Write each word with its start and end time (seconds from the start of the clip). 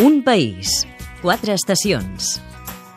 Un 0.00 0.22
país, 0.24 0.86
quatre 1.20 1.52
estacions. 1.52 2.38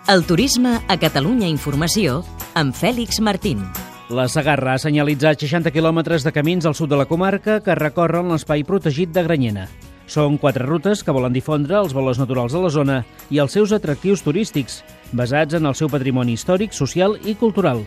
El 0.08 0.21
turisme 0.24 0.77
a 0.88 0.96
Catalunya 0.96 1.50
Informació 1.51 2.22
amb 2.56 2.72
Fèlix 2.72 3.19
Martín. 3.19 3.59
La 4.08 4.29
Sagarra 4.32 4.77
ha 4.77 4.79
senyalitzat 4.79 5.43
60 5.43 5.74
quilòmetres 5.75 6.24
de 6.24 6.31
camins 6.31 6.63
al 6.63 6.77
sud 6.79 6.93
de 6.93 7.01
la 7.01 7.08
comarca 7.09 7.58
que 7.59 7.75
recorren 7.75 8.31
l'espai 8.31 8.63
protegit 8.63 9.11
de 9.11 9.25
Granyena. 9.27 9.68
Són 10.07 10.39
quatre 10.39 10.64
rutes 10.64 11.04
que 11.04 11.12
volen 11.12 11.36
difondre 11.36 11.76
els 11.82 11.92
valors 11.92 12.24
naturals 12.24 12.55
de 12.55 12.64
la 12.64 12.71
zona 12.71 13.02
i 13.28 13.44
els 13.44 13.52
seus 13.52 13.76
atractius 13.76 14.24
turístics, 14.24 14.80
basats 15.12 15.60
en 15.60 15.68
el 15.68 15.76
seu 15.76 15.92
patrimoni 15.92 16.38
històric, 16.40 16.72
social 16.72 17.20
i 17.28 17.36
cultural. 17.36 17.84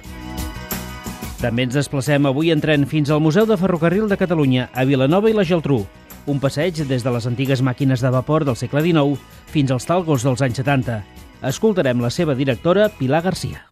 També 1.41 1.65
ens 1.65 1.79
desplacem 1.81 2.29
avui 2.29 2.53
en 2.53 2.61
tren 2.61 2.85
fins 2.85 3.09
al 3.09 3.25
Museu 3.25 3.49
de 3.49 3.57
Ferrocarril 3.57 4.13
de 4.13 4.21
Catalunya, 4.21 4.69
a 4.77 4.85
Vilanova 4.85 5.33
i 5.33 5.39
la 5.41 5.49
Geltrú. 5.49 5.87
Un 6.27 6.41
passeig 6.43 6.81
des 6.89 7.05
de 7.07 7.11
les 7.15 7.27
antigues 7.29 7.63
màquines 7.63 8.03
de 8.03 8.11
vapor 8.11 8.43
del 8.45 8.57
segle 8.59 8.83
XIX 8.83 9.21
fins 9.53 9.71
als 9.71 9.87
talgos 9.87 10.25
dels 10.27 10.43
anys 10.43 10.59
70. 10.59 10.99
Escoltarem 11.47 12.03
la 12.03 12.11
seva 12.11 12.35
directora, 12.35 12.89
Pilar 12.99 13.23
Garcia. 13.23 13.63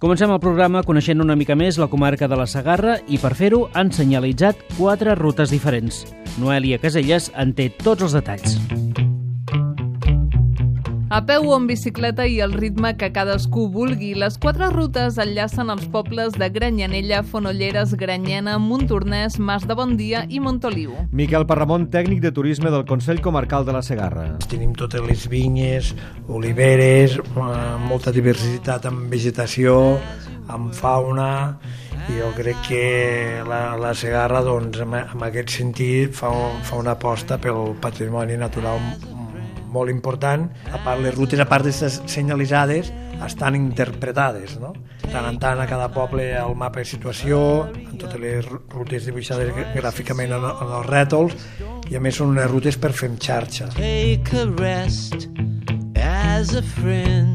Comencem 0.00 0.32
el 0.32 0.40
programa 0.40 0.82
coneixent 0.84 1.20
una 1.20 1.36
mica 1.36 1.56
més 1.56 1.76
la 1.80 1.88
comarca 1.92 2.28
de 2.28 2.36
la 2.36 2.48
Sagarra 2.48 2.98
i 3.08 3.20
per 3.20 3.34
fer-ho 3.36 3.66
han 3.76 3.92
senyalitzat 3.92 4.60
quatre 4.78 5.16
rutes 5.20 5.52
diferents. 5.52 6.04
Noèlia 6.40 6.80
Caselles 6.80 7.30
en 7.36 7.52
té 7.56 7.70
tots 7.84 8.08
els 8.08 8.16
detalls. 8.16 8.56
A 11.10 11.20
peu 11.26 11.44
o 11.50 11.56
en 11.56 11.66
bicicleta 11.68 12.24
i 12.26 12.38
al 12.40 12.54
ritme 12.56 12.94
que 12.96 13.10
cadascú 13.12 13.66
vulgui, 13.68 14.14
les 14.16 14.38
quatre 14.40 14.70
rutes 14.72 15.18
enllacen 15.20 15.68
els 15.70 15.84
pobles 15.92 16.32
de 16.40 16.48
Granyanella, 16.50 17.20
Fonolleres, 17.28 17.92
Granyena, 18.00 18.56
Montornès, 18.58 19.36
Mas 19.38 19.66
de 19.68 19.76
Bondia 19.76 20.24
i 20.32 20.40
Montoliu. 20.40 20.96
Miquel 21.12 21.44
Parramon, 21.46 21.86
tècnic 21.92 22.24
de 22.24 22.32
turisme 22.32 22.72
del 22.72 22.86
Consell 22.88 23.20
Comarcal 23.20 23.68
de 23.68 23.76
la 23.76 23.84
Segarra. 23.84 24.26
Tenim 24.48 24.72
totes 24.72 25.04
les 25.04 25.28
vinyes, 25.28 25.92
oliveres, 26.26 27.18
eh, 27.20 27.48
molta 27.84 28.10
diversitat 28.10 28.88
en 28.88 29.04
vegetació, 29.12 29.98
amb 30.48 30.72
fauna, 30.76 31.58
i 32.08 32.18
jo 32.18 32.32
crec 32.36 32.64
que 32.66 32.84
la, 33.48 33.76
la 33.80 33.92
Segarra, 33.96 34.40
doncs, 34.44 34.80
en, 34.80 34.96
en 35.04 35.28
aquest 35.28 35.52
sentit, 35.60 36.16
fa, 36.16 36.32
fa 36.64 36.80
una 36.80 36.96
aposta 36.96 37.38
pel 37.40 37.76
patrimoni 37.80 38.40
natural 38.40 38.80
molt 39.74 39.92
important. 39.92 40.46
A 40.70 40.80
part, 40.84 41.02
les 41.02 41.14
rutes, 41.14 41.40
a 41.40 41.48
part 41.50 41.66
d'estar 41.66 41.90
senyalitzades, 41.90 42.92
estan 43.24 43.58
interpretades, 43.58 44.58
no? 44.62 44.72
Tant 45.04 45.26
en 45.28 45.38
tant 45.42 45.60
a 45.60 45.68
cada 45.70 45.90
poble 45.94 46.30
el 46.38 46.56
mapa 46.58 46.82
de 46.82 46.88
situació, 46.88 47.38
en 47.74 47.98
totes 48.00 48.20
les 48.22 48.48
rutes 48.48 49.06
dibuixades 49.08 49.54
gràficament 49.76 50.34
en, 50.38 50.48
en 50.50 50.74
els 50.80 50.90
rètols, 50.90 51.38
i 51.90 51.98
a 51.98 52.02
més 52.02 52.20
són 52.20 52.34
unes 52.34 52.50
rutes 52.50 52.80
per 52.80 52.94
fer 52.96 53.12
xarxa. 53.20 53.70
Take 53.76 54.44
a 54.44 54.50
rest 54.58 55.33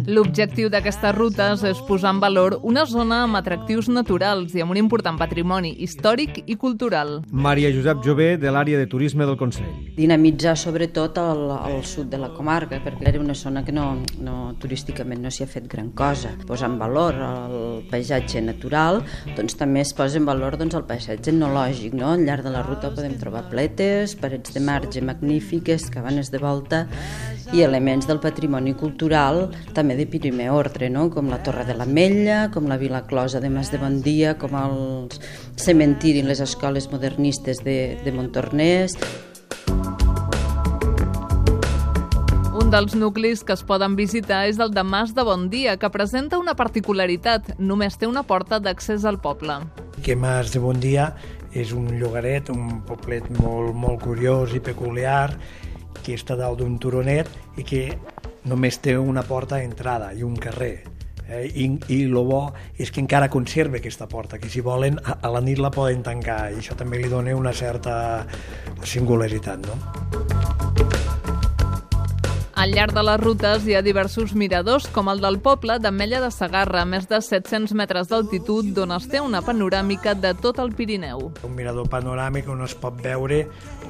L'objectiu 0.10 0.70
d'aquestes 0.74 1.14
rutes 1.16 1.64
és 1.68 1.80
posar 1.88 2.12
en 2.16 2.20
valor 2.22 2.56
una 2.66 2.86
zona 2.90 3.24
amb 3.26 3.38
atractius 3.40 3.90
naturals 3.90 4.56
i 4.58 4.64
amb 4.64 4.74
un 4.74 4.80
important 4.82 5.18
patrimoni 5.20 5.72
històric 5.86 6.40
i 6.46 6.56
cultural. 6.62 7.20
Maria 7.30 7.72
Josep 7.74 8.04
Jové, 8.06 8.30
de 8.42 8.52
l'àrea 8.54 8.80
de 8.80 8.88
turisme 8.90 9.28
del 9.30 9.38
Consell. 9.38 9.70
Dinamitzar 9.98 10.56
sobretot 10.58 11.20
el, 11.22 11.44
el 11.72 11.84
sud 11.86 12.10
de 12.14 12.20
la 12.22 12.32
comarca, 12.34 12.82
perquè 12.84 13.10
era 13.12 13.22
una 13.22 13.36
zona 13.38 13.64
que 13.66 13.76
no, 13.76 13.88
no 14.24 14.38
turísticament 14.62 15.22
no 15.26 15.34
s'hi 15.34 15.46
ha 15.46 15.50
fet 15.52 15.68
gran 15.72 15.92
cosa. 15.98 16.34
Posar 16.50 16.72
en 16.72 16.80
valor 16.82 17.18
el 17.20 17.60
paisatge 17.92 18.42
natural, 18.46 19.04
doncs 19.38 19.58
també 19.60 19.84
es 19.86 19.94
posa 19.98 20.22
en 20.22 20.30
valor 20.30 20.58
doncs, 20.58 20.78
el 20.78 20.88
paisatge 20.90 21.34
etnològic. 21.34 21.98
No? 21.98 22.14
Al 22.16 22.26
llarg 22.26 22.48
de 22.48 22.56
la 22.56 22.66
ruta 22.66 22.94
podem 22.96 23.18
trobar 23.22 23.48
pletes, 23.52 24.18
parets 24.20 24.54
de 24.56 24.64
marge 24.64 25.06
magnífiques, 25.06 25.90
cabanes 25.94 26.34
de 26.34 26.42
volta 26.42 26.86
i 27.54 27.64
elements 27.66 28.06
del 28.08 28.20
patrimoni 28.22 28.76
cultural 28.78 29.48
també 29.74 29.96
de 29.98 30.06
primer 30.10 30.50
ordre, 30.54 30.90
no? 30.90 31.08
com 31.10 31.30
la 31.32 31.42
Torre 31.44 31.66
de 31.66 31.74
la 31.78 31.88
Mella, 31.90 32.50
com 32.54 32.68
la 32.70 32.78
Vila 32.78 33.06
Closa 33.08 33.42
de 33.42 33.50
Mas 33.50 33.72
de 33.72 33.80
Bondia, 33.82 34.36
com 34.38 34.54
el 34.60 35.10
cementiri 35.58 36.22
i 36.22 36.28
les 36.28 36.44
escoles 36.46 36.90
modernistes 36.92 37.64
de, 37.66 37.98
de 38.06 38.14
Montornès. 38.14 38.98
Un 42.60 42.70
dels 42.74 42.94
nuclis 42.94 43.42
que 43.42 43.56
es 43.56 43.64
poden 43.66 43.96
visitar 43.98 44.44
és 44.46 44.60
el 44.62 44.70
de 44.76 44.84
Mas 44.86 45.16
de 45.18 45.24
Bondia, 45.26 45.78
que 45.82 45.90
presenta 45.90 46.38
una 46.38 46.54
particularitat. 46.54 47.56
Només 47.58 47.98
té 47.98 48.06
una 48.06 48.22
porta 48.22 48.60
d'accés 48.62 49.08
al 49.10 49.18
poble. 49.24 49.62
Que 50.06 50.14
Mas 50.14 50.54
de 50.54 50.62
Bondia 50.62 51.14
és 51.58 51.72
un 51.74 51.88
llogaret, 51.98 52.52
un 52.54 52.84
poblet 52.86 53.26
molt, 53.40 53.74
molt 53.74 54.04
curiós 54.04 54.54
i 54.54 54.62
peculiar, 54.62 55.32
que 56.10 56.18
està 56.18 56.38
dalt 56.40 56.64
d'un 56.64 56.80
turonet 56.82 57.30
i 57.62 57.66
que 57.68 57.84
només 58.50 58.80
té 58.82 58.96
una 58.98 59.22
porta 59.28 59.60
d'entrada 59.60 60.10
i 60.18 60.26
un 60.26 60.38
carrer. 60.42 60.80
Eh? 61.30 61.46
I, 61.54 61.68
I 61.94 62.02
el 62.08 62.18
bo 62.18 62.42
és 62.82 62.90
que 62.90 63.04
encara 63.04 63.30
conserva 63.30 63.78
aquesta 63.78 64.10
porta, 64.10 64.42
que 64.42 64.50
si 64.50 64.66
volen 64.66 64.98
a, 65.04 65.20
a 65.22 65.34
la 65.36 65.44
nit 65.46 65.62
la 65.62 65.70
poden 65.76 66.02
tancar 66.06 66.42
i 66.56 66.62
això 66.64 66.78
també 66.80 67.02
li 67.02 67.12
dona 67.12 67.38
una 67.38 67.54
certa 67.54 68.26
singularitat. 68.82 69.70
No? 69.70 70.39
Al 72.70 72.76
llarg 72.76 72.94
de 72.94 73.02
les 73.02 73.18
rutes 73.18 73.64
hi 73.66 73.74
ha 73.74 73.80
diversos 73.82 74.36
miradors, 74.38 74.86
com 74.94 75.08
el 75.10 75.24
del 75.24 75.40
poble 75.42 75.80
d'Ametlla 75.82 76.20
de 76.22 76.28
Sagarra, 76.30 76.84
a 76.84 76.86
més 76.86 77.08
de 77.10 77.18
700 77.18 77.74
metres 77.74 78.12
d'altitud, 78.12 78.68
d'on 78.76 78.94
es 78.94 79.08
té 79.10 79.18
una 79.26 79.42
panoràmica 79.42 80.14
de 80.14 80.36
tot 80.38 80.62
el 80.62 80.70
Pirineu. 80.78 81.32
Un 81.50 81.56
mirador 81.58 81.90
panoràmic 81.90 82.46
on 82.54 82.62
es 82.68 82.76
pot 82.78 83.02
veure 83.02 83.48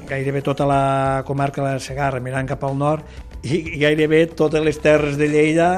gairebé 0.08 0.40
tota 0.40 0.64
la 0.64 0.80
comarca 1.28 1.60
de 1.60 1.74
la 1.74 1.84
Segarra 1.90 2.24
mirant 2.24 2.48
cap 2.48 2.64
al 2.64 2.80
nord 2.80 3.04
i 3.44 3.60
gairebé 3.82 4.30
totes 4.32 4.64
les 4.64 4.80
terres 4.80 5.20
de 5.20 5.28
Lleida 5.28 5.68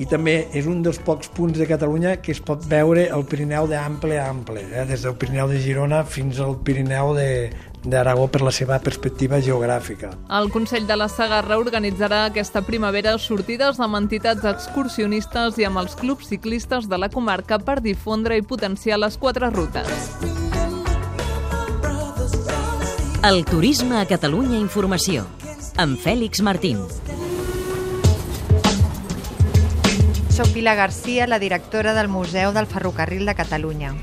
i 0.00 0.08
també 0.08 0.46
és 0.56 0.64
un 0.64 0.80
dels 0.84 0.96
pocs 1.04 1.28
punts 1.36 1.60
de 1.60 1.68
Catalunya 1.68 2.16
que 2.24 2.32
es 2.32 2.40
pot 2.40 2.64
veure 2.72 3.04
el 3.12 3.28
Pirineu 3.28 3.68
d'ample 3.68 4.16
a 4.16 4.30
ample, 4.32 4.64
eh? 4.64 4.88
des 4.88 5.04
del 5.04 5.20
Pirineu 5.20 5.52
de 5.52 5.60
Girona 5.60 6.06
fins 6.08 6.40
al 6.40 6.56
Pirineu 6.64 7.12
d'Aragó 7.86 8.26
per 8.28 8.42
la 8.42 8.52
seva 8.52 8.78
perspectiva 8.82 9.40
geogràfica. 9.40 10.10
El 10.40 10.50
Consell 10.54 10.88
de 10.88 10.96
la 10.98 11.08
Sagarra 11.08 11.58
organitzarà 11.62 12.24
aquesta 12.26 12.62
primavera 12.66 13.14
sortides 13.22 13.80
amb 13.80 13.98
entitats 13.98 14.44
excursionistes 14.50 15.60
i 15.62 15.68
amb 15.68 15.80
els 15.82 15.94
clubs 15.96 16.28
ciclistes 16.28 16.90
de 16.90 16.98
la 16.98 17.08
comarca 17.08 17.58
per 17.62 17.80
difondre 17.80 18.36
i 18.36 18.42
potenciar 18.42 18.98
les 18.98 19.16
quatre 19.16 19.50
rutes. 19.54 20.10
El 23.26 23.44
turisme 23.44 23.96
a 23.98 24.06
Catalunya 24.06 24.58
Informació 24.60 25.24
amb 25.76 25.98
Fèlix 26.00 26.40
Martín. 26.40 26.78
Soc 30.30 30.52
Pilar 30.52 30.76
Garcia, 30.76 31.26
la 31.26 31.38
directora 31.38 31.94
del 31.94 32.08
Museu 32.08 32.52
del 32.52 32.66
Ferrocarril 32.66 33.26
de 33.26 33.34
Catalunya. 33.34 33.94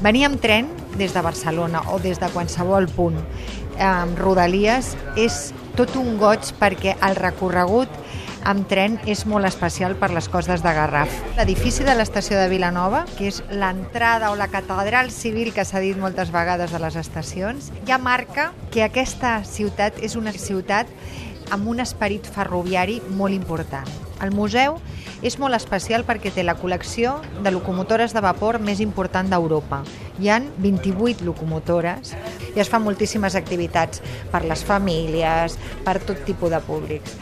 Venir 0.00 0.24
amb 0.24 0.40
tren 0.40 0.68
des 0.96 1.12
de 1.12 1.20
Barcelona 1.20 1.82
o 1.92 1.98
des 2.00 2.16
de 2.20 2.28
qualsevol 2.32 2.86
punt 2.96 3.18
amb 3.84 4.16
Rodalies 4.16 4.94
és 5.20 5.50
tot 5.76 5.92
un 6.00 6.16
goig 6.16 6.54
perquè 6.56 6.94
el 7.04 7.18
recorregut 7.20 7.92
amb 8.48 8.64
tren 8.64 8.96
és 9.04 9.26
molt 9.28 9.44
especial 9.44 9.98
per 10.00 10.08
les 10.16 10.30
costes 10.32 10.64
de 10.64 10.72
Garraf. 10.72 11.12
L'edifici 11.36 11.84
de 11.84 11.92
l'estació 11.98 12.40
de 12.40 12.48
Vilanova, 12.48 13.04
que 13.18 13.28
és 13.28 13.42
l'entrada 13.52 14.32
o 14.32 14.40
la 14.40 14.48
catedral 14.48 15.12
civil 15.12 15.52
que 15.52 15.68
s'ha 15.68 15.84
dit 15.84 16.00
moltes 16.00 16.32
vegades 16.32 16.72
de 16.72 16.80
les 16.80 16.96
estacions, 16.96 17.68
ja 17.84 18.00
marca 18.00 18.54
que 18.72 18.86
aquesta 18.88 19.42
ciutat 19.44 20.00
és 20.00 20.16
una 20.16 20.32
ciutat 20.32 20.88
amb 21.52 21.68
un 21.68 21.84
esperit 21.84 22.24
ferroviari 22.24 23.02
molt 23.12 23.36
important. 23.36 24.09
El 24.20 24.34
museu 24.36 24.76
és 25.24 25.36
molt 25.40 25.56
especial 25.56 26.04
perquè 26.08 26.32
té 26.32 26.44
la 26.44 26.56
col·lecció 26.58 27.18
de 27.44 27.52
locomotores 27.52 28.12
de 28.16 28.22
vapor 28.24 28.58
més 28.60 28.80
important 28.84 29.28
d'Europa. 29.28 29.82
Hi 30.20 30.28
han 30.32 30.50
28 30.60 31.24
locomotores 31.24 32.14
i 32.54 32.60
es 32.60 32.68
fan 32.68 32.84
moltíssimes 32.84 33.36
activitats 33.38 34.02
per 34.32 34.42
les 34.44 34.64
famílies, 34.66 35.56
per 35.84 35.98
tot 36.04 36.20
tipus 36.28 36.52
de 36.52 36.60
públics. 36.64 37.16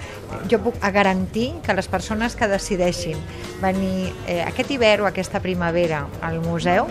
Jo 0.51 0.61
puc 0.65 0.77
garantir 0.95 1.53
que 1.65 1.75
les 1.75 1.89
persones 1.89 2.37
que 2.37 2.51
decideixin 2.51 3.19
venir 3.63 4.13
eh, 4.27 4.43
aquest 4.45 4.71
hivern 4.71 5.07
o 5.07 5.09
aquesta 5.09 5.41
primavera 5.41 6.07
al 6.23 6.43
museu 6.45 6.91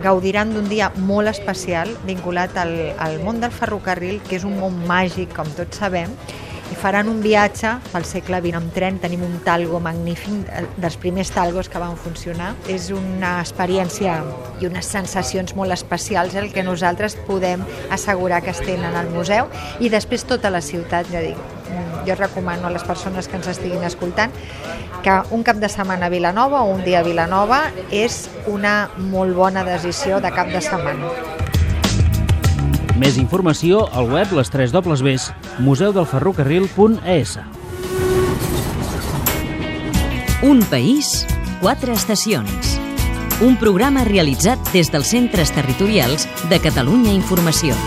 gaudiran 0.00 0.54
d'un 0.54 0.68
dia 0.68 0.88
molt 0.96 1.28
especial 1.28 1.90
vinculat 2.08 2.56
al, 2.56 2.72
al 2.98 3.18
món 3.24 3.40
del 3.40 3.52
ferrocarril, 3.52 4.20
que 4.24 4.38
és 4.38 4.46
un 4.48 4.56
món 4.60 4.78
màgic, 4.88 5.34
com 5.36 5.48
tots 5.58 5.82
sabem, 5.82 6.14
i 6.70 6.78
faran 6.78 7.08
un 7.10 7.20
viatge 7.22 7.72
pel 7.90 8.06
segle 8.08 8.40
XX 8.40 8.58
amb 8.60 8.72
tren. 8.74 8.98
Tenim 9.02 9.22
un 9.26 9.38
talgo 9.44 9.80
magnífic, 9.82 10.48
eh, 10.48 10.64
dels 10.76 10.96
primers 10.96 11.30
talgos 11.34 11.68
que 11.68 11.78
van 11.82 11.96
funcionar. 11.96 12.54
És 12.68 12.90
una 12.94 13.38
experiència 13.40 14.20
i 14.60 14.66
unes 14.66 14.86
sensacions 14.86 15.54
molt 15.56 15.72
especials 15.72 16.34
el 16.34 16.52
que 16.52 16.62
nosaltres 16.62 17.16
podem 17.26 17.64
assegurar 17.90 18.42
que 18.42 18.50
es 18.50 18.60
tenen 18.60 18.96
al 18.96 19.10
museu 19.10 19.48
i 19.80 19.88
després 19.88 20.24
tota 20.24 20.50
la 20.50 20.60
ciutat, 20.60 21.10
ja 21.10 21.20
dic. 21.20 21.36
Mm, 21.70 22.06
jo 22.06 22.14
recomano 22.14 22.66
a 22.66 22.70
les 22.70 22.82
persones 22.84 23.28
que 23.28 23.36
ens 23.36 23.46
estiguin 23.46 23.84
escoltant 23.84 24.32
que 25.02 25.20
un 25.30 25.42
cap 25.42 25.56
de 25.56 25.68
setmana 25.68 26.06
a 26.06 26.12
Vilanova 26.12 26.62
o 26.62 26.74
un 26.74 26.84
dia 26.84 27.00
a 27.00 27.06
Vilanova 27.06 27.62
és 27.90 28.28
una 28.46 28.90
molt 28.96 29.34
bona 29.34 29.64
decisió 29.64 30.20
de 30.20 30.32
cap 30.34 30.52
de 30.52 30.60
setmana. 30.60 31.49
Més 33.00 33.16
informació 33.16 33.86
al 33.96 34.10
web 34.12 34.34
les 34.36 34.50
3 34.52 34.74
dobles 34.74 35.00
museudelferrocarril.es. 35.64 37.38
Un 40.44 40.60
país, 40.68 41.14
quatre 41.62 41.96
estacions. 41.96 42.76
Un 43.40 43.56
programa 43.56 44.04
realitzat 44.04 44.60
des 44.74 44.92
dels 44.92 45.16
centres 45.16 45.54
territorials 45.56 46.28
de 46.52 46.60
Catalunya 46.60 47.16
Informació. 47.16 47.78